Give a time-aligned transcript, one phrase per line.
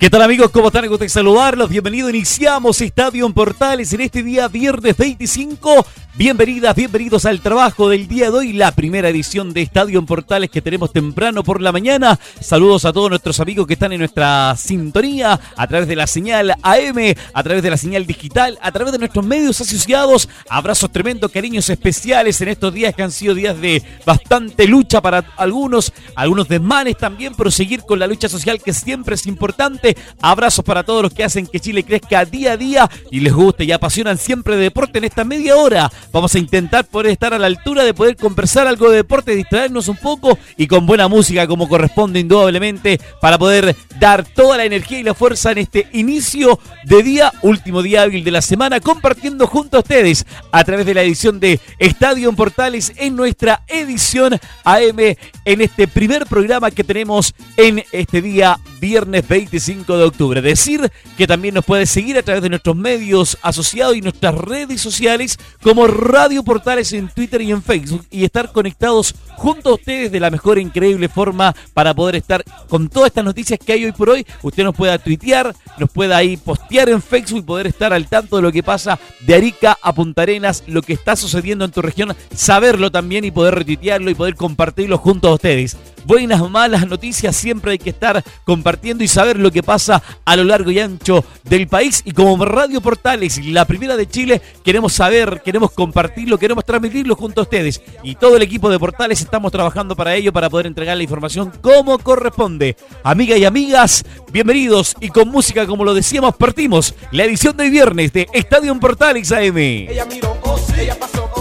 [0.00, 0.48] ¿Qué tal amigos?
[0.50, 0.88] ¿Cómo están?
[0.88, 1.68] Gusto saludarlos.
[1.68, 2.08] Bienvenidos.
[2.08, 5.84] Iniciamos Estadio en Portales en este día viernes 25
[6.16, 10.50] Bienvenidas, bienvenidos al trabajo del día de hoy, la primera edición de Estadio en Portales
[10.50, 12.18] que tenemos temprano por la mañana.
[12.40, 16.50] Saludos a todos nuestros amigos que están en nuestra sintonía a través de la señal
[16.62, 20.28] AM, a través de la señal digital, a través de nuestros medios asociados.
[20.48, 25.24] Abrazos tremendos, cariños especiales en estos días que han sido días de bastante lucha para
[25.36, 29.89] algunos, algunos desmanes también, pero seguir con la lucha social que siempre es importante.
[30.20, 33.64] Abrazos para todos los que hacen que Chile crezca día a día y les guste
[33.64, 35.90] y apasionan siempre de deporte en esta media hora.
[36.12, 39.88] Vamos a intentar poder estar a la altura de poder conversar algo de deporte, distraernos
[39.88, 45.00] un poco y con buena música como corresponde indudablemente para poder dar toda la energía
[45.00, 49.46] y la fuerza en este inicio de día, último día hábil de la semana, compartiendo
[49.46, 54.38] junto a ustedes a través de la edición de Estadio en Portales en nuestra edición
[54.64, 54.98] AM
[55.44, 60.42] en este primer programa que tenemos en este día viernes 25 de octubre.
[60.42, 64.80] Decir que también nos puede seguir a través de nuestros medios asociados y nuestras redes
[64.80, 70.12] sociales como Radio Portales en Twitter y en Facebook y estar conectados junto a ustedes
[70.12, 73.84] de la mejor e increíble forma para poder estar con todas estas noticias que hay
[73.84, 74.26] hoy por hoy.
[74.42, 78.36] Usted nos pueda tuitear, nos pueda ahí postear en Facebook y poder estar al tanto
[78.36, 81.82] de lo que pasa de Arica a Punta Arenas, lo que está sucediendo en tu
[81.82, 85.76] región, saberlo también y poder retuitearlo y poder compartirlo junto a ustedes.
[86.04, 90.44] Buenas malas noticias siempre hay que estar compartiendo y saber lo que pasa a lo
[90.44, 95.42] largo y ancho del país y como Radio Portales, la primera de Chile, queremos saber,
[95.44, 97.82] queremos compartirlo, queremos transmitirlo junto a ustedes.
[98.02, 101.52] Y todo el equipo de Portales estamos trabajando para ello, para poder entregar la información
[101.60, 102.76] como corresponde.
[103.02, 108.12] Amigas y amigas, bienvenidos y con música, como lo decíamos, partimos la edición de viernes
[108.12, 109.56] de Estadio Portales AM.
[109.56, 111.39] Ella miró, oh, ella pasó, oh.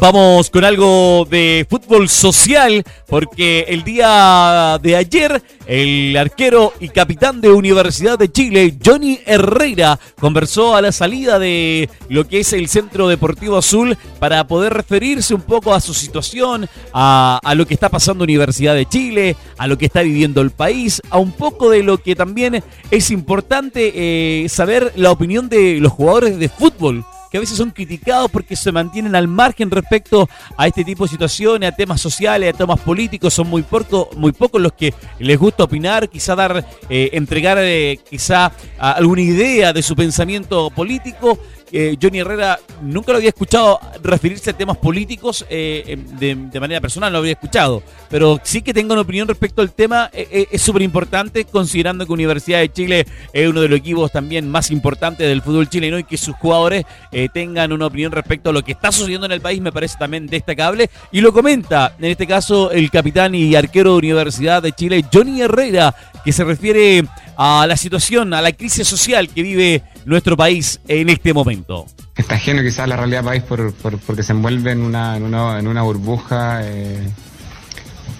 [0.00, 7.40] Vamos con algo de fútbol social, porque el día de ayer el arquero y capitán
[7.40, 12.68] de Universidad de Chile, Johnny Herrera, conversó a la salida de lo que es el
[12.68, 17.88] Centro Deportivo Azul para poder referirse un poco a su situación, a, lo que está
[17.88, 21.82] pasando Universidad de Chile, a lo que está viviendo el país, a un poco de
[21.82, 27.04] lo que también es importante eh, saber la opinión de los jugadores de fútbol
[27.36, 30.26] que a veces son criticados porque se mantienen al margen respecto
[30.56, 33.34] a este tipo de situaciones, a temas sociales, a temas políticos.
[33.34, 37.98] Son muy, poco, muy pocos los que les gusta opinar, quizá dar, eh, entregar eh,
[38.08, 41.38] quizá alguna idea de su pensamiento político.
[41.72, 47.12] Eh, Johnny Herrera nunca lo había escuchado referirse a temas políticos eh, de, manera personal,
[47.12, 50.82] lo había escuchado, pero sí que tengo una opinión respecto al tema, eh, es súper
[50.82, 55.42] importante considerando que Universidad de Chile es uno de los equipos también más importantes del
[55.42, 56.84] fútbol chileno y que sus jugadores
[57.32, 60.26] tengan una opinión respecto a lo que está sucediendo en el país me parece también
[60.26, 60.90] destacable.
[61.12, 65.40] Y lo comenta en este caso el capitán y arquero de Universidad de Chile, Johnny
[65.40, 65.94] Herrera,
[66.24, 67.04] que se refiere
[67.36, 71.86] a la situación, a la crisis social que vive nuestro país en este momento.
[72.14, 75.66] Está ajeno quizás la realidad país por, porque se envuelve en una, en una, en
[75.66, 77.06] una burbuja eh,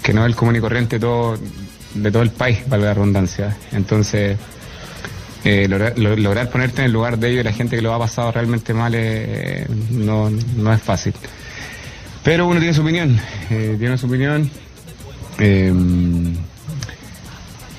[0.02, 1.38] que no es el común y corriente todo,
[1.94, 3.56] de todo el país, valga la redundancia.
[3.72, 4.36] Entonces,
[5.44, 8.32] eh, lograr, ponerte en el lugar de ellos y la gente que lo ha pasado
[8.32, 11.14] realmente mal eh, no, no, es fácil.
[12.24, 14.50] Pero uno tiene su opinión, tiene su opinión.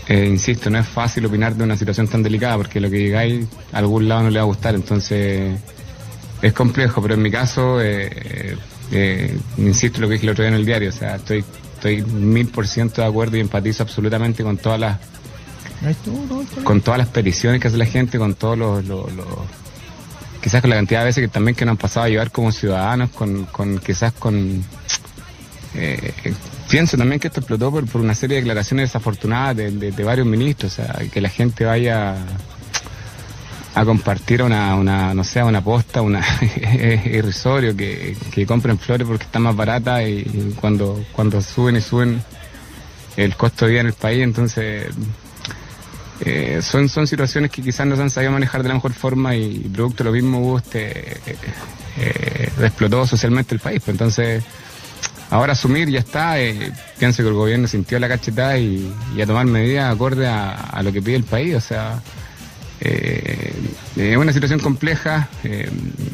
[0.09, 3.45] Eh, insisto, no es fácil opinar de una situación tan delicada porque lo que digáis
[3.73, 5.59] a algún lado no le va a gustar, entonces
[6.41, 8.57] es complejo, pero en mi caso, eh,
[8.91, 12.01] eh, insisto lo que dije el otro día en el diario, o sea, estoy estoy
[12.03, 14.97] mil por ciento de acuerdo y empatizo absolutamente con todas las
[16.63, 18.83] con todas las peticiones que hace la gente, con todos los,
[20.41, 22.51] quizás con la cantidad de veces que también que nos han pasado a llevar como
[22.51, 24.63] ciudadanos, con, con quizás con
[25.75, 26.13] eh,
[26.69, 30.73] pienso también que esto explotó por, por una serie de declaraciones desafortunadas de, varios ministros,
[30.73, 32.15] o sea, que la gente vaya
[33.73, 36.25] a compartir una, una no sé, una posta, una
[37.05, 42.21] irrisorio, que, que compren flores porque está más barata y, cuando, cuando suben y suben
[43.15, 44.87] el costo de vida en el país, entonces
[46.21, 49.35] eh, son, son situaciones que quizás no se han sabido manejar de la mejor forma
[49.35, 51.17] y producto de lo mismo este,
[51.99, 54.43] eh, explotó socialmente el país, pues entonces
[55.29, 56.39] ahora asumir ya está.
[56.39, 58.91] Eh, pienso que el gobierno sintió la cachetada y,
[59.21, 61.55] a tomar medidas acorde a, lo que pide el país.
[61.55, 62.01] O sea,
[62.79, 63.53] eh,
[63.95, 65.29] es una situación compleja.
[65.43, 65.69] Eh,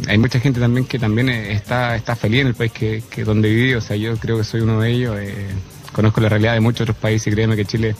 [0.07, 3.73] hay mucha gente también que también está, está feliz en el país que, donde viví,
[3.73, 5.17] o sea, yo creo que soy uno de ellos.
[5.19, 5.47] Eh,
[5.91, 7.95] conozco la realidad de muchos otros países y créeme que Chile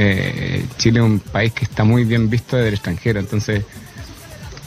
[0.00, 3.64] eh, Chile es un país que está muy bien visto desde el extranjero, entonces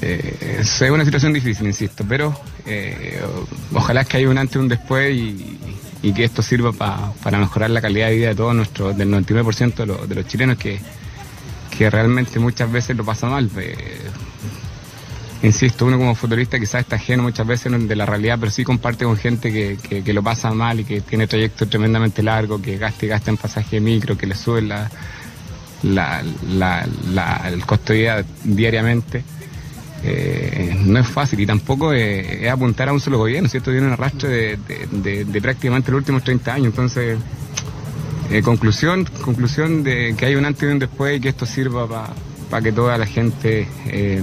[0.01, 3.21] eh, es una situación difícil, insisto, pero eh,
[3.73, 5.57] ojalá que haya un antes y un después y,
[6.13, 9.85] que esto sirva para mejorar la calidad de vida de todos nuestros, del 99% de
[9.85, 10.79] los, de chilenos que,
[11.77, 13.49] que realmente muchas veces lo pasa mal.
[15.43, 19.05] insisto, uno como futbolista quizás está ajeno muchas veces de la realidad, pero sí comparte
[19.05, 23.05] con gente que, que, lo pasa mal y que tiene trayectos tremendamente largos, que gasta
[23.05, 24.89] y gasta en pasaje micro, que le sube la,
[27.47, 29.23] el costo de vida diariamente.
[30.03, 33.71] Eh, no es fácil y tampoco es, apuntar a un solo gobierno, ¿cierto?
[33.71, 36.67] Tiene un arrastre de, prácticamente los últimos 30 años.
[36.67, 37.19] Entonces,
[38.31, 41.87] eh, conclusión, conclusión de que hay un antes y un después y que esto sirva
[42.49, 44.21] para que toda la gente eh,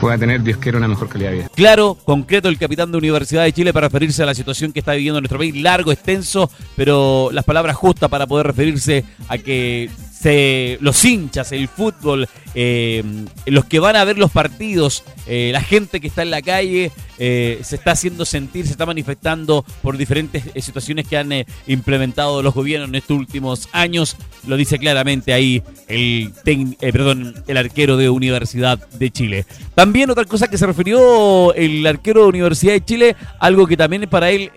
[0.00, 1.48] pueda tener, Dios quiera, una mejor calidad de vida.
[1.54, 4.92] Claro, concreto el capitán de Universidad de Chile para referirse a la situación que está
[4.92, 10.78] viviendo nuestro país, largo, extenso, pero las palabras justas para poder referirse a que se,
[10.80, 13.04] los hinchas, el fútbol, eh,
[13.46, 16.90] los que van a ver los partidos, eh, la gente que está en la calle,
[17.18, 21.32] eh, se está haciendo sentir, se está manifestando por diferentes situaciones que han
[21.66, 24.16] implementado los gobiernos en estos últimos años.
[24.46, 26.32] Lo dice claramente ahí el,
[26.80, 29.46] perdón, el arquero de Universidad de Chile.
[29.74, 34.08] También otra cosa que se refirió el arquero de Universidad de Chile, algo que también
[34.08, 34.50] para él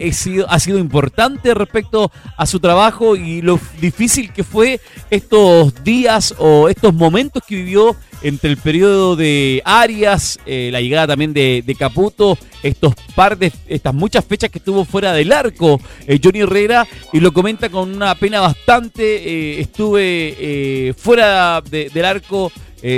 [0.48, 4.80] ha sido, importante respecto a su trabajo y lo difícil que fue
[5.10, 11.08] esto días o estos momentos que vivió entre el periodo de Arias, eh, la llegada
[11.08, 16.20] también de, Caputo, estos par de, estas muchas fechas que estuvo fuera del arco eh,
[16.24, 22.52] Johnny Herrera, y lo comenta con una pena bastante, eh, estuve fuera del arco.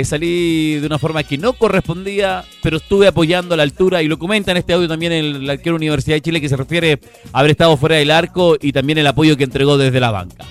[0.04, 4.18] salí de una forma que no correspondía, pero estuve apoyando a la altura y lo
[4.18, 7.00] comenta en este audio también el arquero Universidad de Chile que se refiere
[7.32, 10.44] a haber estado fuera del arco y también el apoyo que entregó desde la banca.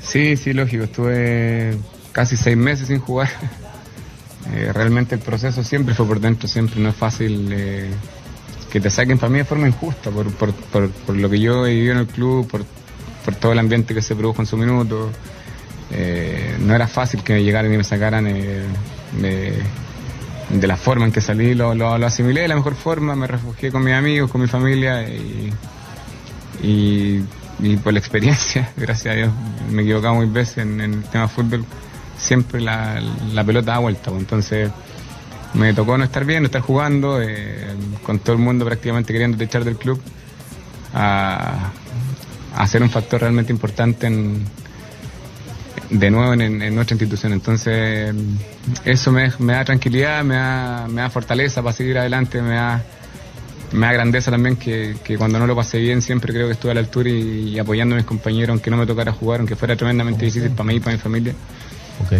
[0.00, 0.84] Sí, sí, lógico.
[0.84, 1.76] Estuve
[2.12, 3.28] casi seis meses sin jugar.
[4.54, 7.90] Eh, realmente el proceso siempre fue por dentro, siempre no es fácil eh,
[8.70, 11.74] que te saquen para mí de forma injusta, por, por, por, lo que yo he
[11.74, 12.64] vivido en el club, por,
[13.40, 15.10] todo el ambiente que se produjo en su minuto.
[15.90, 18.64] Eh, no era fácil que me llegaran y me sacaran de,
[20.50, 23.70] de, la forma en que salí, lo, lo, asimilé de la mejor forma, me refugié
[23.70, 25.02] con mis amigos, con mi familia
[26.62, 27.22] y,
[27.60, 29.30] y por la experiencia, gracias a Dios,
[29.70, 31.64] me he equivocado muy veces en, el tema fútbol,
[32.18, 33.00] siempre la,
[33.44, 34.10] pelota da vuelta.
[34.10, 34.20] Pues.
[34.20, 34.70] entonces
[35.54, 39.42] me tocó no estar bien, no estar jugando, eh, con todo el mundo prácticamente queriendo
[39.42, 40.00] echar del club,
[40.94, 41.70] a,
[42.54, 44.44] a, ser un factor realmente importante en,
[45.90, 47.32] de nuevo en, nuestra institución.
[47.32, 48.14] Entonces
[48.84, 52.84] eso me, me da tranquilidad, me da, me da fortaleza para seguir adelante, me da
[53.72, 56.74] me da grandeza también que, cuando no lo pasé bien siempre creo que estuve a
[56.74, 60.24] la altura y, apoyando a mis compañeros, aunque no me tocara jugar, aunque fuera tremendamente
[60.24, 61.34] difícil para mí y para mi familia.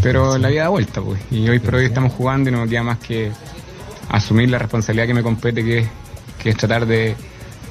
[0.02, 1.20] Pero la vida da vuelta, pues.
[1.30, 3.30] Y hoy por hoy estamos jugando y no me queda más que
[4.08, 5.88] asumir la responsabilidad que me compete, que es,
[6.42, 7.14] que es tratar de,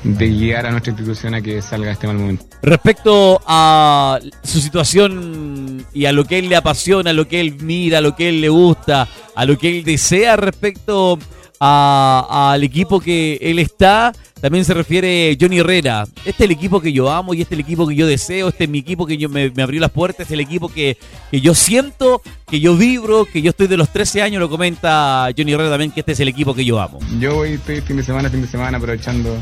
[0.04, 2.46] de guiar a nuestra institución a que salga este mal momento.
[2.62, 7.58] Respecto a su situación y a lo que él le apasiona, a lo que él
[7.62, 11.20] mira, a lo que él le gusta, a lo que él desea respecto
[11.60, 16.06] al equipo que él está, también se refiere Johnny Herrera.
[16.18, 18.50] Este es el equipo que yo amo y este es el equipo que yo deseo,
[18.50, 20.98] este es mi equipo que yo me, abrió las puertas, este es el equipo que,
[21.32, 25.54] yo siento, que yo vibro, que yo estoy de los 13 años, lo comenta Johnny
[25.54, 27.00] Herrera también, que este es el equipo que yo amo.
[27.20, 29.36] Yo voy, estoy fin de semana, fin de semana, aprovechando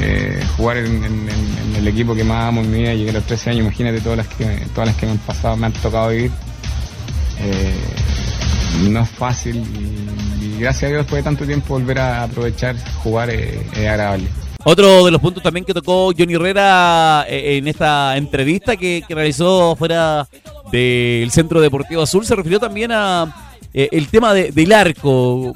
[0.00, 1.28] eh, jugar en,
[1.76, 4.18] el equipo que más amo en mi vida, llegué a los 13 años, imagínate todas
[4.18, 4.44] las que,
[4.74, 6.30] todas las que me han pasado, me han tocado vivir.
[7.40, 7.74] Eh,
[8.88, 13.30] no es fácil y, gracias a Dios después de tanto tiempo volver a aprovechar, jugar
[13.30, 14.28] es, agradable.
[14.64, 19.74] Otro de los puntos también que tocó Johnny Herrera eh, en esta entrevista que, realizó
[19.76, 20.28] fuera
[20.70, 25.52] del Centro Deportivo Azul se refirió también a eh, el tema del arco.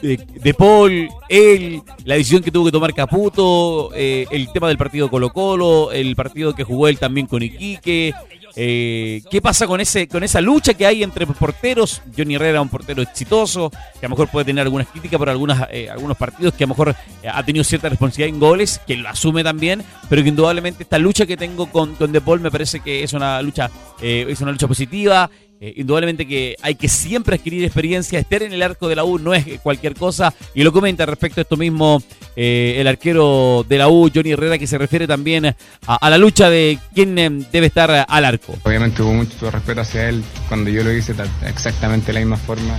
[0.00, 5.10] De, Paul, él, la decisión que tuvo que tomar Caputo, eh, el tema del partido
[5.10, 8.14] Colo Colo, el partido que jugó él también con Iquique,
[8.60, 12.02] eh, ¿Qué pasa con ese con esa lucha que hay entre porteros?
[12.16, 15.68] Johnny Herrera, un portero exitoso, que a lo mejor puede tener algunas críticas por algunas,
[15.70, 18.96] eh, algunos partidos, que a lo mejor eh, ha tenido cierta responsabilidad en goles, que
[18.96, 22.50] lo asume también, pero que indudablemente esta lucha que tengo con, con De Paul me
[22.50, 23.70] parece que es una lucha,
[24.02, 25.30] es una lucha positiva.
[25.60, 29.18] Eh, indudablemente que hay que siempre adquirir experiencia, estar en el arco de la U
[29.18, 32.00] no es cualquier cosa, y lo comenta respecto a esto mismo
[32.36, 36.48] eh, el arquero de la U, Johnny Herrera, que se refiere también a, la lucha
[36.48, 38.56] de quién eh, debe estar al arco.
[38.62, 41.12] Obviamente hubo mucho respeto hacia él cuando yo lo hice
[41.44, 42.78] exactamente de la misma forma,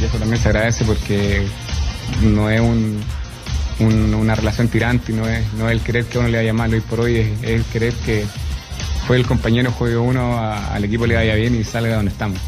[0.00, 1.46] y eso también se agradece porque
[2.22, 3.00] no es un,
[3.78, 6.80] una relación tirante, no es, no es el querer que uno le vaya mal hoy
[6.80, 8.24] por hoy, es, el querer que
[9.20, 12.38] el compañero juegue uno, al equipo le vaya bien y salga donde estamos.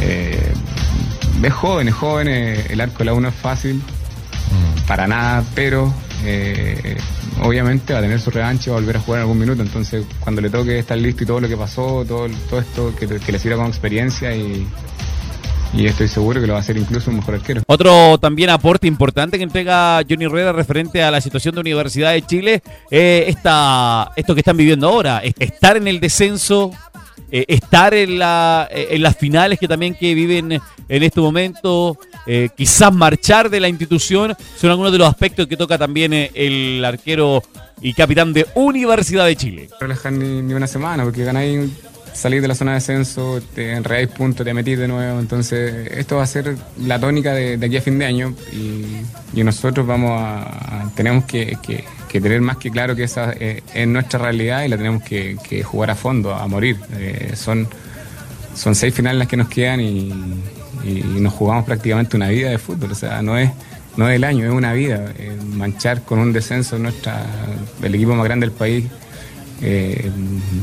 [0.00, 0.52] Eh,
[1.42, 4.86] es jóvenes, jóvenes, el arco de la 1 es fácil, mm.
[4.86, 5.92] para nada, pero
[6.24, 6.96] eh,
[7.42, 9.62] obviamente va a tener su revancha y va a volver a jugar en algún minuto.
[9.62, 13.06] Entonces, cuando le toque estar listo y todo lo que pasó, todo, todo esto que,
[13.06, 14.66] que le sirva como experiencia y,
[15.76, 17.62] y estoy seguro que lo va a hacer incluso un mejor arquero.
[17.66, 22.22] Otro también aporte importante que entrega Johnny Rueda referente a la situación de Universidad de
[22.22, 26.70] Chile, eh, esta, esto que están viviendo ahora, estar en el descenso,
[27.30, 31.98] eh, estar en, la, eh, en las finales que también que viven en este momento,
[32.26, 36.84] eh, quizás marchar de la institución, son algunos de los aspectos que toca también el
[36.84, 37.42] arquero
[37.82, 39.68] y capitán de Universidad de Chile.
[39.72, 41.70] No relajar ni, ni una semana, porque ganáis
[42.16, 45.20] salir de la zona de descenso, te enredáis puntos, te metís de nuevo.
[45.20, 49.86] Entonces, esto va a ser la tónica de, aquí a fin de año y, nosotros
[49.86, 51.56] vamos a, tenemos que,
[52.10, 55.94] tener más que claro que esa es, nuestra realidad y la tenemos que, jugar a
[55.94, 56.78] fondo, a morir.
[56.98, 57.68] Eh, son,
[58.54, 60.12] son seis finales las que nos quedan y,
[61.20, 62.92] nos jugamos prácticamente una vida de fútbol.
[62.92, 63.50] O sea, no es,
[63.96, 65.12] no es el año, es una vida.
[65.18, 67.26] Eh, manchar con un descenso nuestra,
[67.82, 68.84] el equipo más grande del país.
[69.62, 70.10] Eh,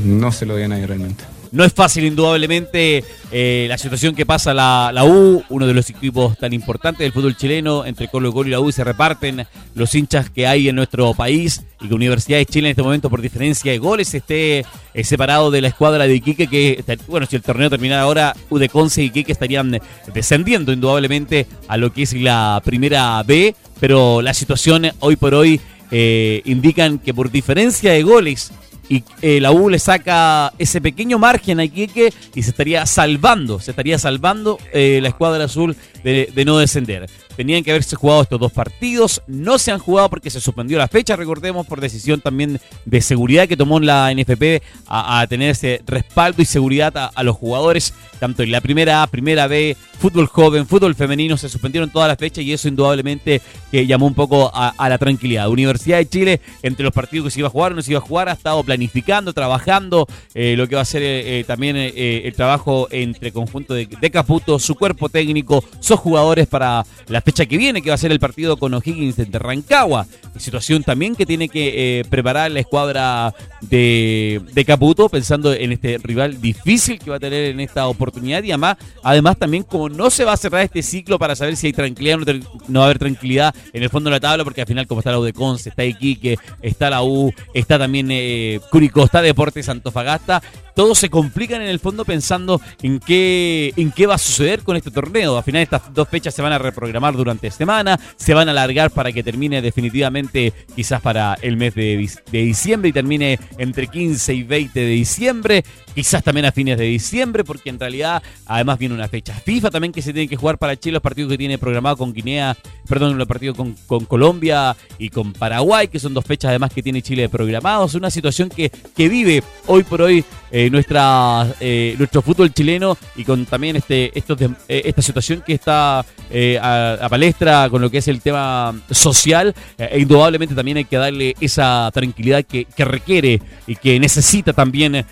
[0.06, 1.26] no se lo doy a nadie realmente.
[1.54, 5.88] No es fácil, indudablemente, eh, la situación que pasa la, la, U, uno de los
[5.88, 9.46] equipos tan importantes del fútbol chileno, entre Colo Colo y la U se reparten
[9.76, 13.08] los hinchas que hay en nuestro país y que Universidad de Chile en este momento,
[13.08, 17.36] por diferencia de goles, esté eh, separado de la escuadra de Iquique, que, bueno, si
[17.36, 19.80] el torneo terminara ahora, U de Conce y Iquique estarían
[20.12, 25.62] descendiendo indudablemente a lo que es la primera B, pero la situación hoy por hoy
[25.92, 28.52] eh, indican que por diferencia de goles
[28.94, 33.60] y eh, la U le saca ese pequeño margen a Iquique y se estaría salvando,
[33.60, 37.10] se estaría salvando eh, la escuadra azul de, no descender.
[37.36, 40.88] Tenían que haberse jugado estos dos partidos, no se han jugado porque se suspendió la
[40.88, 46.42] fecha, recordemos, por decisión también de seguridad que tomó la NFP a, tener ese respaldo
[46.42, 50.94] y seguridad a, los jugadores, tanto en la primera A, primera B, fútbol joven, fútbol
[50.94, 53.42] femenino, se suspendieron todas las fechas y eso indudablemente
[53.72, 55.50] que llamó un poco a, la tranquilidad.
[55.50, 58.00] Universidad de Chile, entre los partidos que se iba a jugar o no se iba
[58.00, 61.76] a jugar, ha estado planificando, trabajando eh, lo que va a ser eh, eh, también
[61.78, 65.64] el trabajo entre conjunto de, de Caputo, su cuerpo técnico,
[65.94, 69.16] sus jugadores para la fecha que viene, que va a ser el partido con O'Higgins
[69.16, 70.08] de Rancagua.
[70.38, 76.00] Situación también que tiene que eh, preparar la escuadra de, de, Caputo, pensando en este
[76.00, 78.42] rival difícil que va a tener en esta oportunidad.
[78.44, 81.68] Y además, además también como no se va a cerrar este ciclo para saber si
[81.68, 82.26] hay tranquilidad o
[82.68, 85.02] no, va a haber tranquilidad en el fondo de la tabla, porque al final como
[85.02, 89.22] está la U de Conce, está Iquique, está la U, está también eh, Curicó, está
[89.22, 90.42] Deportes Antofagasta,
[90.76, 94.76] todos se complican en el fondo pensando en qué, en qué va a suceder con
[94.76, 95.38] este torneo.
[95.38, 98.92] Al final estas dos fechas se van a reprogramar durante semana, se van a alargar
[98.92, 104.34] para que termine definitivamente quizás para el mes de, de diciembre y termine entre 15
[104.34, 105.64] y 20 de diciembre,
[105.94, 109.94] quizás también a fines de diciembre, porque en realidad además viene una fecha FIFA también
[109.94, 112.58] que se tiene que jugar para Chile, los partidos que tiene programado con Guinea,
[112.88, 116.84] perdón, los partidos con, con Colombia y con Paraguay, que son dos fechas además que
[116.84, 120.24] tiene Chile programados, una situación que, que vive hoy por hoy
[120.56, 125.54] eh, nuestra, eh, nuestro fútbol chileno y con también este, estos eh, esta situación que
[125.54, 130.98] está a, palestra con lo que es el tema social, e indudablemente también hay que
[130.98, 135.06] darle esa tranquilidad que, que requiere y que necesita también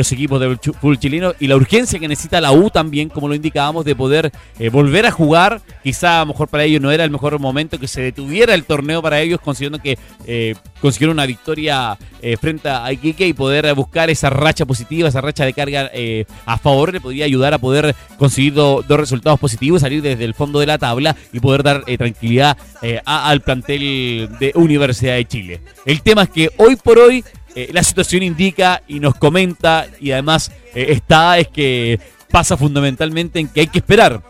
[0.00, 3.34] los equipos del fútbol chileno y la urgencia que necesita la U también, como lo
[3.34, 4.32] indicábamos, de poder
[4.72, 5.60] volver a jugar.
[5.82, 8.64] Quizá a lo mejor para ellos no era el mejor momento que se detuviera el
[8.64, 9.98] torneo para ellos, considerando que
[10.80, 11.96] consiguieron una victoria
[12.40, 16.58] frente a Iquique y poder buscar esa racha positiva, esa racha de carga eh, a
[16.58, 20.66] favor le podría ayudar a poder conseguir dos resultados positivos, salir desde el fondo de
[20.66, 25.60] la tabla y poder dar eh, tranquilidad eh, al plantel de Universidad de Chile.
[25.86, 27.24] El tema es que hoy por hoy
[27.72, 31.98] la situación indica y nos comenta y además está es que
[32.30, 34.22] pasa fundamentalmente en que hay que esperar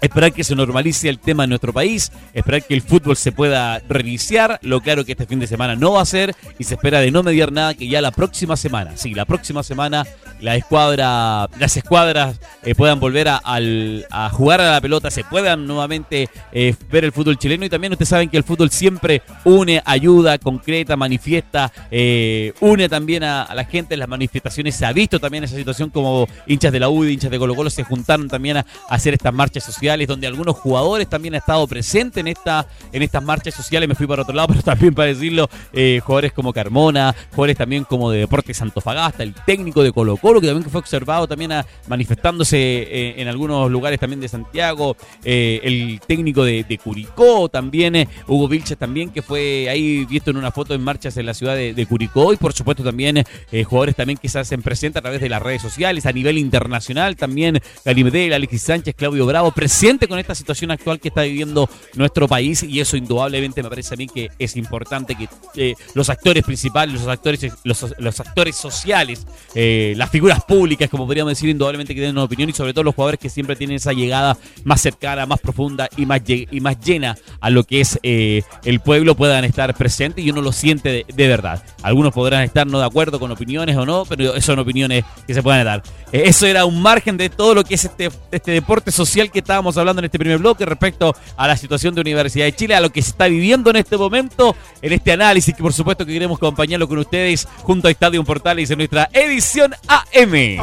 [0.00, 3.80] esperar que se normalice el tema en nuestro país, esperar que el fútbol se pueda
[3.88, 7.00] reiniciar, lo claro que este fin de semana no va a ser y se espera
[7.00, 10.06] de no mediar nada que ya la próxima semana, sí, la próxima semana
[10.40, 16.28] la escuadra, las escuadras eh, puedan volver a, jugar a la pelota, se puedan nuevamente
[16.52, 17.64] eh, ver el fútbol chileno.
[17.64, 23.24] Y también ustedes saben que el fútbol siempre une, ayuda, concreta, manifiesta, eh, une también
[23.24, 23.94] a, la gente.
[23.94, 27.30] En las manifestaciones, se ha visto también esa situación como hinchas de la U hinchas
[27.30, 31.08] de Colo Colo se juntaron también a, a hacer estas marchas sociales donde algunos jugadores
[31.08, 33.88] también han estado presentes en, esta, en estas marchas sociales.
[33.88, 37.84] Me fui para otro lado, pero también para decirlo, eh, jugadores como Carmona, jugadores también
[37.84, 41.52] como de Deportes Antofagasta, el técnico de Colo Colo, que también fue observado también
[41.88, 48.48] manifestándose eh, en algunos lugares también de Santiago, eh, el técnico de, Curicó también, Hugo
[48.48, 51.86] Vilches también, que fue ahí visto en una foto en marchas en la ciudad de,
[51.86, 53.24] Curicó, y por supuesto también
[53.64, 57.16] jugadores también que se hacen presentes a través de las redes sociales, a nivel internacional
[57.16, 62.28] también, Galimedel, Alexis Sánchez, Claudio Bravo, presente con esta situación actual que está viviendo nuestro
[62.28, 66.44] país y eso indudablemente me parece a mí que es importante que eh, los actores
[66.44, 72.02] principales, los actores, los, actores sociales, eh, las figuras públicas, como podríamos decir, indudablemente que
[72.02, 75.24] den una opinión y sobre todo los jugadores que siempre tienen esa llegada más cercana,
[75.24, 79.44] más profunda y más, y más llena a lo que es eh, el pueblo puedan
[79.44, 81.64] estar presentes y uno lo siente de, verdad.
[81.82, 85.42] Algunos podrán estar no de acuerdo con opiniones o no, pero son opiniones que se
[85.42, 85.82] pueden dar.
[86.12, 89.69] eso era un margen de todo lo que es este, este deporte social que estábamos
[89.76, 92.90] hablando en este primer bloque respecto a la situación de Universidad de Chile, a lo
[92.90, 96.38] que se está viviendo en este momento, en este análisis que por supuesto que queremos
[96.38, 100.60] acompañarlo con ustedes junto a Estadio Portales en nuestra edición AM.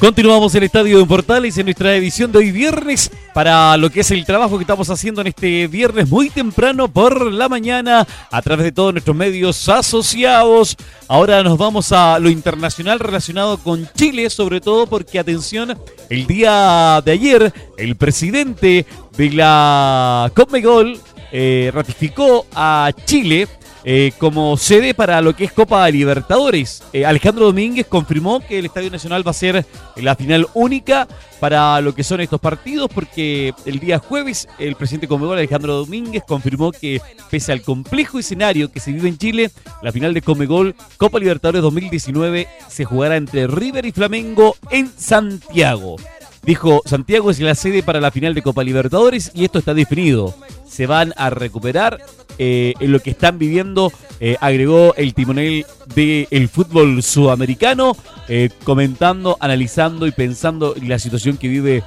[0.00, 4.10] Continuamos el Estadio de Portales en nuestra edición de hoy viernes para lo que es
[4.10, 8.64] el trabajo que estamos haciendo en este viernes muy temprano por la mañana a través
[8.64, 10.78] de todos nuestros medios asociados.
[11.06, 17.02] Ahora nos vamos a lo internacional relacionado con Chile, sobre todo porque, atención, el día
[17.04, 18.86] de ayer el presidente
[19.18, 20.98] de la Conmebol
[21.30, 23.46] eh, ratificó a Chile
[23.84, 26.82] eh, como sede para lo que es Copa Libertadores.
[26.92, 29.64] Eh, Alejandro Domínguez confirmó que el Estadio Nacional va a ser
[29.96, 31.08] la final única
[31.40, 36.22] para lo que son estos partidos, porque el día jueves el presidente Conmebol, Alejandro Domínguez,
[36.26, 39.50] confirmó que pese al complejo escenario que se vive en Chile,
[39.82, 45.96] la final de Comegol Copa Libertadores 2019 se jugará entre River y Flamengo en Santiago.
[46.42, 50.34] Dijo, Santiago es la sede para la final de Copa Libertadores y esto está definido.
[50.66, 51.98] Se van a recuperar
[52.42, 57.94] eh, en lo que están viviendo, eh, agregó el timonel del fútbol sudamericano,
[58.30, 61.82] eh, comentando, analizando y pensando la situación que vive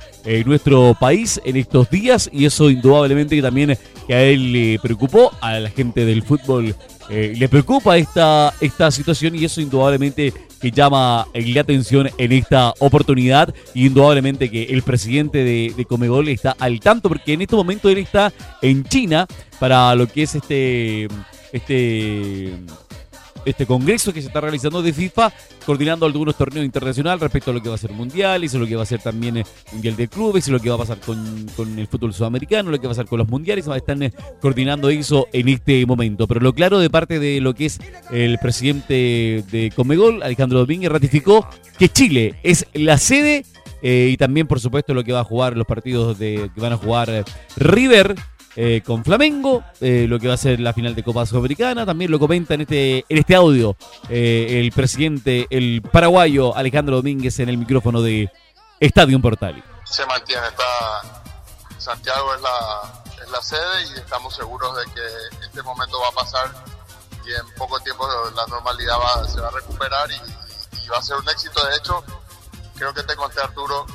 [0.45, 2.29] nuestro país en estos días.
[2.31, 6.75] Y eso indudablemente también que a él le preocupó, a la gente del fútbol
[7.09, 9.33] le preocupa esta, esta situación.
[9.33, 13.53] Y eso indudablemente que llama la atención en esta oportunidad.
[13.73, 17.89] Y indudablemente que el presidente de, de Comegol está al tanto, porque en este momento
[17.89, 19.27] él está en China
[19.59, 21.09] para lo que es este,
[21.51, 22.53] este
[23.45, 25.31] este congreso que se está realizando de FIFA,
[25.65, 28.75] coordinando algunos torneos internacionales respecto a lo que va a ser mundial, y lo que
[28.75, 31.19] va a ser también eh, mundial de clubes, y lo que va a pasar con,
[31.77, 35.27] el fútbol sudamericano, lo que va a pasar con los mundiales, están eh, coordinando eso
[35.33, 36.27] en este momento.
[36.27, 37.79] Pero lo claro de parte de lo que es
[38.11, 43.45] el presidente de Comegol, Alejandro Domínguez, ratificó que Chile es la sede
[43.81, 46.71] eh, y también, por supuesto, lo que va a jugar los partidos de, que van
[46.71, 47.25] a jugar
[47.57, 48.15] River
[48.55, 52.11] eh, con Flamengo, eh, lo que va a ser la final de Copa Sudamericana, también
[52.11, 53.75] lo comenta en este, en este audio
[54.09, 58.31] eh, el presidente, el paraguayo Alejandro Domínguez en el micrófono de
[58.79, 59.63] Estadio Portal.
[59.85, 61.23] Se mantiene, está
[61.79, 66.11] Santiago es la, es la sede y estamos seguros de que este momento va a
[66.11, 66.51] pasar
[67.25, 70.43] y en poco tiempo la normalidad se va a recuperar y,
[70.89, 71.65] va a ser un éxito.
[71.65, 72.03] De hecho,
[72.75, 73.87] creo que te conté Arturo,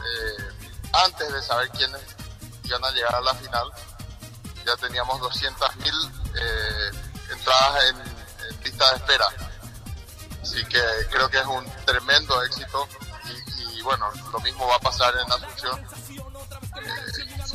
[1.05, 2.01] antes de saber quiénes
[2.65, 3.71] iban a llegar a la final,
[4.69, 6.91] ya teníamos 200.000 eh,
[7.33, 8.19] entradas en,
[8.65, 9.27] lista de espera.
[10.43, 12.89] Así que creo que es un tremendo éxito
[13.75, 15.87] y, bueno, lo mismo va a pasar en Asunción.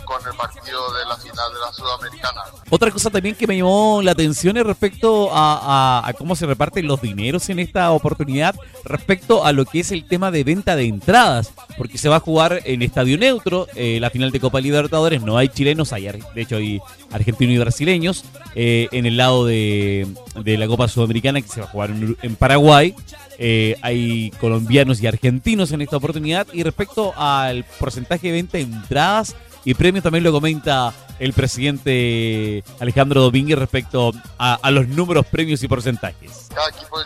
[0.05, 2.41] Con el partido de la final de la Sudamericana.
[2.69, 6.45] Otra cosa también que me llamó la atención es respecto a, a- a cómo se
[6.45, 10.75] reparten los dineros en esta oportunidad, respecto a lo que es el tema de venta
[10.75, 14.59] de entradas, porque se va a jugar en estadio neutro, eh, la final de Copa
[14.61, 16.03] Libertadores, no hay chilenos, hay,
[16.35, 16.79] de hecho hay
[17.11, 21.67] argentinos y brasileños, eh, en el lado de, de la Copa Sudamericana que se va
[21.67, 22.95] a jugar en, en Paraguay.
[23.39, 26.45] Eh, hay colombianos y argentinos en esta oportunidad.
[26.53, 32.63] Y respecto al porcentaje de venta de entradas y premios, también lo comenta el presidente
[32.79, 36.47] Alejandro Domínguez respecto a, los números, premios y porcentajes.
[36.53, 37.05] Cada equipo eh,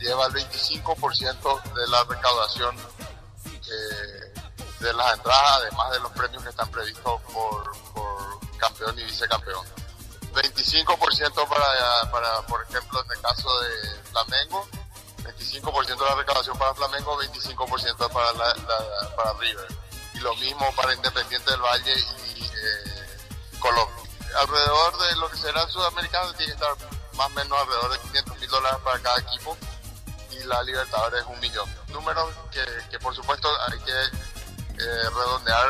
[0.00, 2.76] lleva el 25% de la recaudación
[3.46, 4.40] eh,
[4.80, 7.72] de las entradas, además de los premios que están previstos por,
[8.58, 9.64] campeón y vicecampeón.
[10.34, 13.70] 25% para, para, por ejemplo, en el caso de
[14.10, 14.66] Flamengo,
[15.24, 18.54] 25% de la recaudación para Flamengo, 25% para, la-
[19.16, 19.66] para River.
[20.22, 21.94] Lo mismo para Independiente del Valle
[22.36, 23.18] y eh,
[23.58, 23.96] Colombia.
[24.40, 26.74] Alrededor de lo que será sudamericano tiene que estar
[27.14, 29.56] más o menos alrededor de 500 mil dólares para cada equipo
[30.30, 31.68] y la Libertadores es un millón.
[31.88, 35.66] Números que, que por supuesto hay que eh, redondear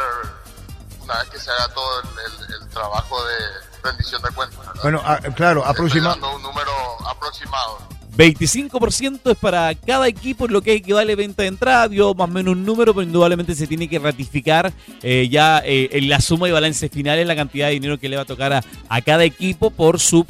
[1.01, 3.39] una vez que se haga todo el, el- el trabajo de
[3.83, 4.59] rendición de cuentas.
[4.67, 4.83] ¿verdad?
[4.83, 6.73] Bueno, ah, claro, aproxima, un número
[7.09, 7.79] aproximado.
[8.17, 12.53] 25% es para cada equipo, lo que equivale venta de entrada, dio más o menos
[12.53, 14.73] un número, pero indudablemente se tiene que ratificar
[15.03, 18.09] eh, ya eh, en la suma y balance final en la cantidad de dinero que
[18.09, 20.27] le va a tocar a, a cada equipo por su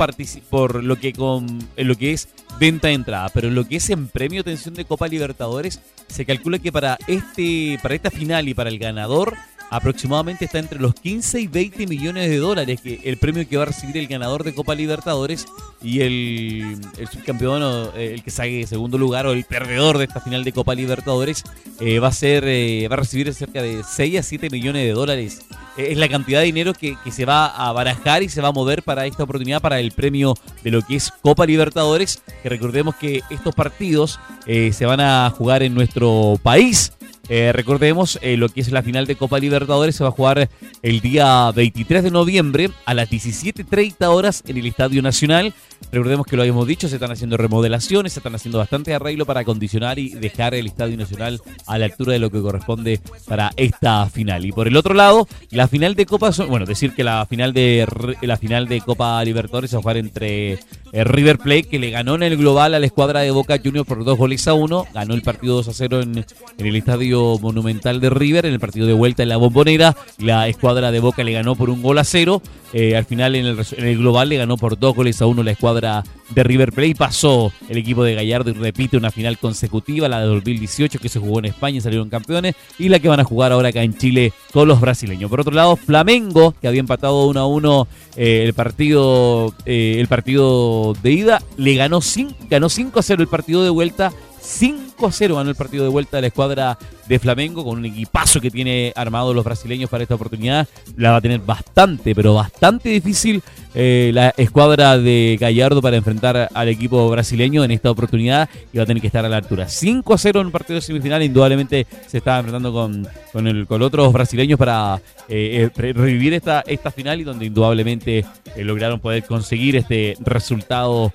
[0.50, 4.08] por lo que con lo que es venta de entrada, pero lo que es en
[4.08, 8.70] premio atención de Copa Libertadores se calcula que para este para esta final y para
[8.70, 9.34] el ganador
[9.72, 13.62] aproximadamente está entre los 15 y 20 millones de dólares que el premio que va
[13.62, 15.46] a recibir el ganador de Copa Libertadores
[15.82, 16.76] y el,
[17.10, 20.52] subcampeón o eh, el que saque segundo lugar o el perdedor de esta final de
[20.52, 21.42] Copa Libertadores
[21.80, 24.92] eh, va a ser eh, va a recibir cerca de 6 a 7 millones de
[24.92, 25.40] dólares.
[25.78, 28.52] Es la cantidad de dinero que, que se va a barajar y se va a
[28.52, 32.94] mover para esta oportunidad para el premio de lo que es Copa Libertadores que recordemos
[32.96, 36.92] que estos partidos se van a jugar en nuestro país
[37.28, 40.48] eh, recordemos, eh, lo que es la final de Copa Libertadores se va a jugar
[40.82, 45.54] el día 23 de noviembre a las 17.30 horas en el Estadio Nacional.
[45.92, 49.40] Recordemos que lo habíamos dicho, se están haciendo remodelaciones, se están haciendo bastante arreglo para
[49.40, 54.06] acondicionar y dejar el Estadio Nacional a la altura de lo que corresponde para esta
[54.06, 54.44] final.
[54.44, 57.86] Y por el otro lado, la final de Copa, bueno, decir que la final de
[58.22, 61.90] la final de Copa Libertadores se va a jugar entre eh, River Plate, que le
[61.90, 64.86] ganó en el global a la escuadra de Boca Juniors por dos goles a uno,
[64.92, 66.24] ganó el partido 2 a 0 en,
[66.58, 70.48] en el estadio monumental de River, en el partido de vuelta en la bombonera, la
[70.48, 73.98] escuadra de Boca le ganó por un gol a cero, eh, al final en el,
[73.98, 77.76] global le ganó por dos goles a uno la escuadra de River Plate, pasó el
[77.76, 81.46] equipo de Gallardo y repite una final consecutiva, la de 2018 que se jugó en
[81.46, 84.68] España y salieron campeones, y la que van a jugar ahora acá en Chile con
[84.68, 85.28] los brasileños.
[85.28, 90.06] Por otro lado, Flamengo, que había empatado 1 a 1 eh, el partido eh, el
[90.06, 94.12] partido de ida, le ganó 5 ganó 5 a 0 el partido de vuelta.
[94.40, 97.84] 5 a 0 ganó el partido de vuelta de la escuadra de Flamengo con un
[97.84, 100.68] equipazo que tiene armado los brasileños para esta oportunidad.
[100.96, 103.42] La va a tener bastante, pero bastante difícil
[103.74, 108.84] eh, la escuadra de Gallardo para enfrentar al equipo brasileño en esta oportunidad y va
[108.84, 109.68] a tener que estar a la altura.
[109.68, 113.66] 5 a 0 en un partido de semifinal, indudablemente se está enfrentando con, con, el,
[113.66, 119.24] con otros brasileños para eh, eh, revivir esta, esta final y donde indudablemente lograron poder
[119.24, 121.12] conseguir este resultado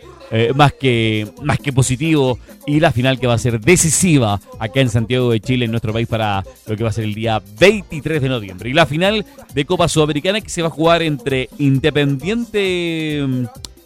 [0.56, 4.90] más, que, más que positivo y la final que va a ser decisiva acá en
[4.90, 8.22] Santiago de Chile, en nuestro país, para lo que va a ser el día 23
[8.24, 8.70] de noviembre.
[8.72, 13.44] Y la final de Copa Sudamericana que se va a jugar entre Independiente mm,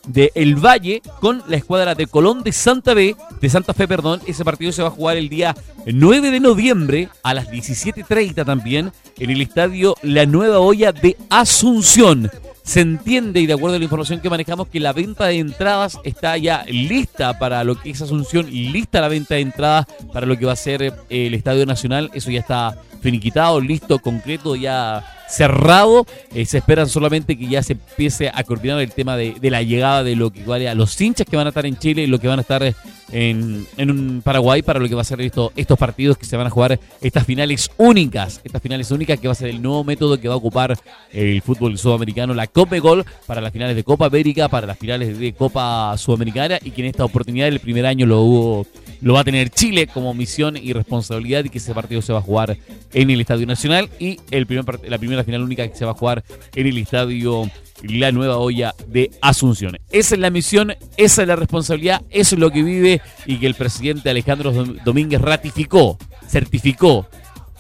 [0.08, 4.22] de El Valle con la escuadra de Colón de Santa Fe, de Santa Fe, perdón.
[4.26, 5.54] Ese partido se va a jugar el día
[5.86, 12.32] 9 de noviembre a las 17.30 también en el estadio La Nueva Olla de Asunción.
[12.64, 16.00] Se entiende y de acuerdo a la información que manejamos que la venta de entradas
[16.04, 20.38] está ya lista para lo que es Asunción, lista la venta de entradas para lo
[20.38, 22.12] que va a ser eh, el Estadio Nacional.
[22.14, 26.06] Eso ya está finiquitado, listo, concreto, ya cerrado.
[26.34, 30.04] Eh, se esperan solamente que ya se empiece a coordinar el tema de, la llegada
[30.04, 32.20] de lo que vale a los hinchas que van a estar en Chile y lo
[32.20, 32.74] que van a estar eh,
[33.12, 36.50] en, Paraguay para lo que va a ser esto, estos partidos que se van a
[36.50, 40.28] jugar, estas finales únicas, estas finales únicas que va a ser el nuevo método que
[40.28, 40.78] va a ocupar
[41.12, 45.18] el fútbol sudamericano, la Copa Gol para las finales de Copa América, para las finales
[45.18, 48.68] de Copa Sudamericana y que en esta oportunidad el primer año lo hubo,
[49.02, 52.20] lo va a tener Chile como misión y responsabilidad y que ese partido se va
[52.20, 52.58] a jugar
[52.94, 55.96] en el Estadio Nacional y el primer la primera final única que se va a
[55.96, 56.24] jugar
[56.56, 57.50] en el Estadio
[57.84, 59.78] La Nueva Olla de Asunción.
[59.92, 63.48] Esa es la misión, esa es la responsabilidad, eso es lo que vive y que
[63.48, 67.08] el presidente Alejandro Dom- Domínguez ratificó, certificó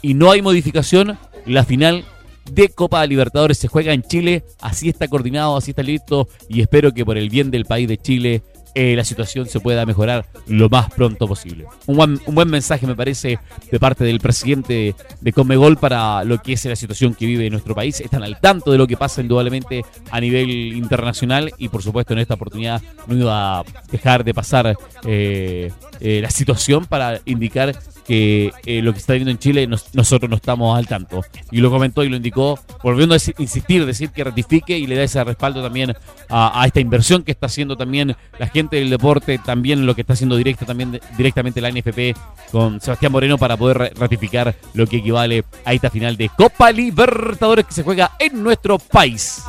[0.01, 2.05] y no hay modificación, la final
[2.49, 4.43] de Copa Libertadores se juega en Chile.
[4.59, 7.97] Así está coordinado, así está listo y espero que por el bien del país de
[7.97, 8.41] Chile
[8.73, 11.65] eh, la situación se pueda mejorar lo más pronto posible.
[11.87, 13.39] Un buen, un buen mensaje me parece
[13.71, 17.75] de parte del presidente de Conmebol para lo que es la situación que vive nuestro
[17.75, 17.99] país.
[17.99, 22.19] Están al tanto de lo que pasa indudablemente a nivel internacional y por supuesto en
[22.19, 27.75] esta oportunidad no iba a dejar de pasar eh, eh, la situación para indicar
[28.07, 31.21] que eh, lo que está viendo en Chile nos- nosotros no estamos al tanto.
[31.51, 35.03] Y lo comentó y lo indicó, volviendo a insistir, decir que ratifique y le da
[35.03, 35.93] ese respaldo también
[36.29, 40.13] a, esta inversión que está haciendo también la gente del deporte, también lo que está
[40.13, 42.17] haciendo directo, también directamente la NFP
[42.51, 46.71] con Sebastián Moreno para poder ra- ratificar lo que equivale a esta final de Copa
[46.71, 49.43] Libertadores que se juega en nuestro país.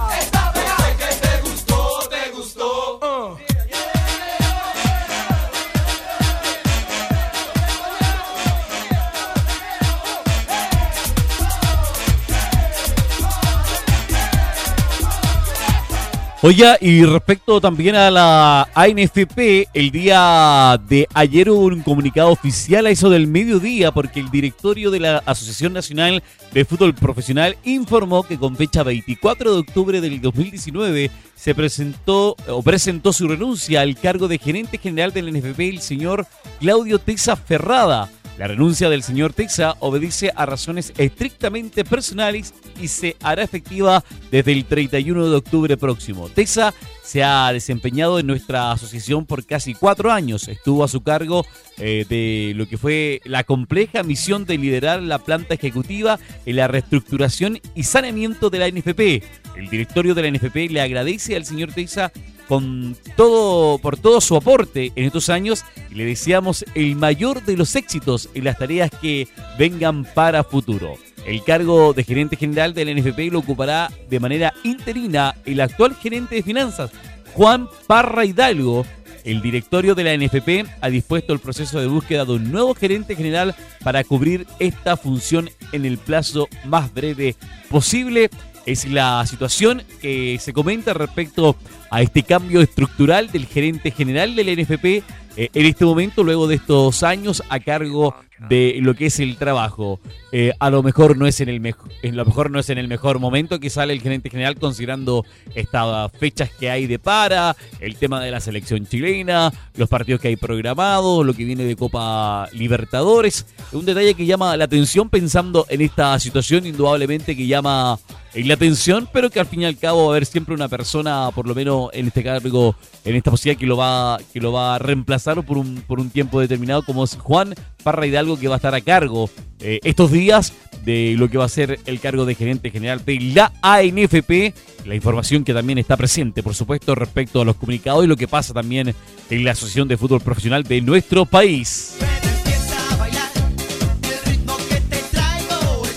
[16.44, 22.84] Oiga, y respecto también a la ANFP, el día de ayer hubo un comunicado oficial
[22.86, 26.20] a eso del mediodía porque el directorio de la Asociación Nacional
[26.52, 32.60] de Fútbol Profesional informó que con fecha 24 de octubre del 2019 se presentó o
[32.60, 36.26] presentó su renuncia al cargo de gerente general del NFP el señor
[36.58, 38.10] Claudio Teza Ferrada.
[38.38, 44.52] La renuncia del señor Texa obedece a razones estrictamente personales y se hará efectiva desde
[44.52, 46.30] el 31 de octubre próximo.
[46.30, 50.48] Texa se ha desempeñado en nuestra asociación por casi cuatro años.
[50.48, 51.44] Estuvo a su cargo
[51.76, 56.68] eh, de lo que fue la compleja misión de liderar la planta ejecutiva en la
[56.68, 59.22] reestructuración y saneamiento de la NFP.
[59.56, 62.12] El directorio de la NFP le agradece al señor Texa
[62.52, 67.56] con todo, por todo su aporte en estos años y le deseamos el mayor de
[67.56, 69.26] los éxitos en las tareas que
[69.58, 70.98] vengan para futuro.
[71.24, 76.34] El cargo de gerente general del NFP lo ocupará de manera interina el actual gerente
[76.34, 76.90] de finanzas,
[77.32, 78.84] Juan Parra Hidalgo.
[79.24, 83.16] El directorio de la NFP ha dispuesto el proceso de búsqueda de un nuevo gerente
[83.16, 87.34] general para cubrir esta función en el plazo más breve
[87.70, 88.28] posible
[88.66, 91.56] es la situación que se comenta respecto
[91.90, 95.02] a este cambio estructural del gerente general del NFP
[95.36, 98.14] eh, en este momento, luego de estos años a cargo
[98.48, 100.00] de lo que es el trabajo.
[100.32, 102.88] Eh, a lo mejor no es en el mejor, lo mejor no es en el
[102.88, 107.96] mejor momento que sale el gerente general considerando estas fechas que hay de para, el
[107.96, 112.48] tema de la selección chilena, los partidos que hay programados, lo que viene de Copa
[112.52, 113.46] Libertadores.
[113.72, 117.98] Un detalle que llama la atención pensando en esta situación, indudablemente que llama
[118.34, 120.68] eh, la atención, pero que al fin y al cabo va a haber siempre una
[120.68, 124.52] persona, por lo menos en este cargo, en esta posibilidad que lo va, que lo
[124.52, 128.48] va a reemplazar por un, por un tiempo determinado, como es Juan Parra Hidalgo, que
[128.48, 129.30] va a estar a cargo
[129.60, 130.52] eh, estos días
[130.84, 134.54] de lo que va a ser el cargo de gerente general de la ANFP.
[134.84, 138.26] La información que también está presente, por supuesto, respecto a los comunicados y lo que
[138.26, 138.94] pasa también
[139.30, 141.96] en la Asociación de Fútbol Profesional de nuestro país.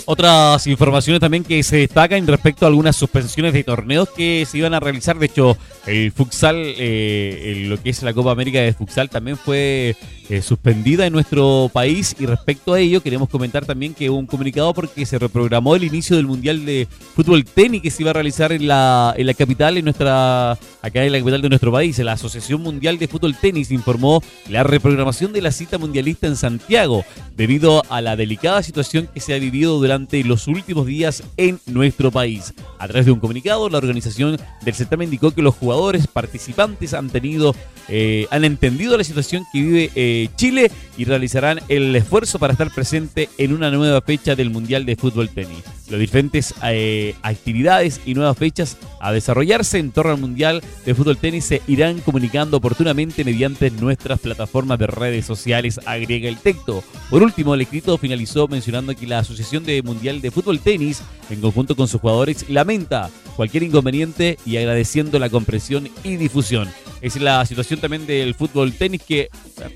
[0.08, 4.76] Otras informaciones también que se destacan respecto a algunas suspensiones de torneos que se iban
[4.76, 5.18] a realizar.
[5.18, 9.96] De hecho, el futsal, eh, lo que es la Copa América de futsal, también fue
[10.28, 12.16] eh, suspendida en nuestro país.
[12.20, 15.84] Y respecto a ello, queremos comentar también que hubo un comunicado porque se reprogramó el
[15.84, 19.36] inicio del Mundial de Fútbol Tenis que se iba a realizar en la, en la
[19.36, 22.00] capital, en nuestra, acá en la capital de nuestro país.
[22.00, 27.06] La Asociación Mundial de Fútbol Tenis informó la reprogramación de la cita mundialista en Santiago
[27.38, 32.10] debido a la delicada situación que se ha vivido durante los últimos días en nuestro
[32.10, 32.54] país.
[32.80, 35.75] A través de un comunicado, la organización del certamen indicó que los jugadores
[36.12, 37.56] participantes han tenido,
[37.88, 42.74] eh, han entendido la situación que vive eh, Chile y realizarán el esfuerzo para estar
[42.74, 45.64] presente en una nueva fecha del Mundial de Fútbol Tenis.
[45.90, 51.18] Las diferentes eh, actividades y nuevas fechas a desarrollarse en torno al Mundial de Fútbol
[51.18, 56.84] Tenis se irán comunicando oportunamente mediante nuestras plataformas de redes sociales, agrega el texto.
[57.12, 61.40] Por último, el escrito finalizó mencionando que la Asociación de Mundial de Fútbol Tenis, en
[61.40, 66.68] conjunto con sus jugadores, lamenta cualquier inconveniente y agradeciendo la comprensión y difusión.
[67.02, 69.30] Es la situación también del fútbol tenis que eh,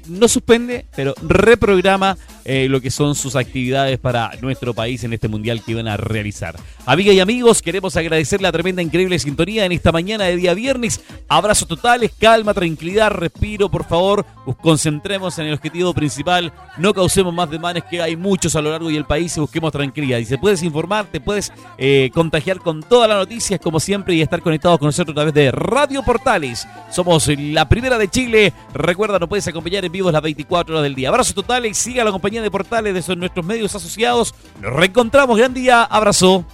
[0.07, 2.17] no suspende, pero reprograma
[2.51, 5.97] eh, lo que son sus actividades para nuestro país en este mundial que iban a
[5.97, 6.55] realizar.
[6.83, 10.99] Amigas y amigos, queremos agradecer la tremenda, increíble sintonía en esta mañana de día viernes.
[11.27, 14.25] Abrazos totales, calma, tranquilidad, respiro, por favor.
[14.47, 16.51] Nos concentremos en el objetivo principal.
[16.79, 20.17] No causemos más demanes que hay muchos a lo largo del país y busquemos tranquilidad.
[20.17, 24.23] Y se puedes informar, te puedes eh, contagiar con todas las noticias, como siempre, y
[24.23, 26.67] estar conectados con nosotros a través de Radio Portales.
[26.89, 28.53] Somos la primera de Chile.
[28.73, 31.09] Recuerda, nos puedes acompañar en vivo las 24 horas del día.
[31.09, 32.09] Abrazo total y siga la
[32.41, 34.33] de Portales de nuestros medios asociados.
[34.61, 35.37] Nos reencontramos.
[35.37, 35.83] Gran día.
[35.83, 36.45] Abrazo.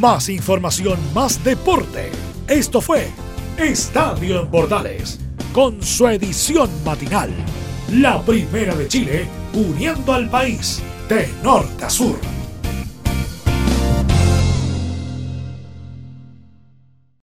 [0.00, 2.10] Más información, más deporte.
[2.46, 3.08] Esto fue
[3.58, 5.18] Estadio en Portales,
[5.52, 7.30] con su edición matinal.
[7.92, 12.37] La primera de Chile, uniendo al país de norte a sur.